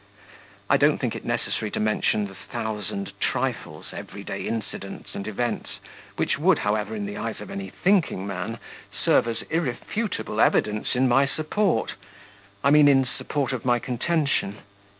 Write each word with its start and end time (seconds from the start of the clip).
I 0.67 0.77
don't 0.77 0.97
think 0.97 1.15
it 1.15 1.25
necessary 1.25 1.69
to 1.69 1.79
mention 1.79 2.25
the 2.25 2.33
thousand 2.33 3.11
trifles, 3.19 3.93
everyday 3.93 4.47
incidents 4.47 5.13
and 5.13 5.27
events, 5.27 5.77
which 6.15 6.39
would, 6.39 6.57
however, 6.57 6.95
in 6.95 7.05
the 7.05 7.17
eyes 7.17 7.39
of 7.39 7.51
any 7.51 7.69
thinking 7.69 8.25
man, 8.25 8.57
serve 9.05 9.27
as 9.27 9.43
irrefutable 9.51 10.41
evidence 10.41 10.95
in 10.95 11.07
my 11.07 11.27
support 11.27 11.93
I 12.63 12.71
mean, 12.71 12.87
in 12.87 13.05
support 13.05 13.53
of 13.53 13.63
my 13.63 13.77
contention. 13.77 14.63